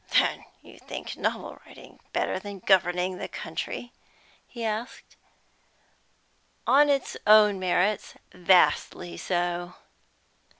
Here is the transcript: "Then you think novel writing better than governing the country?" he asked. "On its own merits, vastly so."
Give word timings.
"Then 0.17 0.45
you 0.63 0.79
think 0.79 1.15
novel 1.15 1.59
writing 1.63 1.99
better 2.11 2.39
than 2.39 2.57
governing 2.57 3.19
the 3.19 3.27
country?" 3.27 3.93
he 4.47 4.65
asked. 4.65 5.15
"On 6.65 6.89
its 6.89 7.15
own 7.27 7.59
merits, 7.59 8.15
vastly 8.33 9.15
so." 9.15 9.75